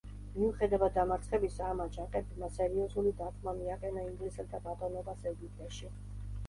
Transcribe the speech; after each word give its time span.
მიუხედავად 0.35 0.95
დამარცხებისა, 0.95 1.67
ამ 1.73 1.83
აჯანყებებმა 1.85 2.49
სერიოზული 2.57 3.15
დარტყმა 3.21 3.55
მიაყენა 3.61 4.09
ინგლისელთა 4.09 4.67
ბატონობას 4.69 5.33
ეგვიპტეში. 5.35 5.95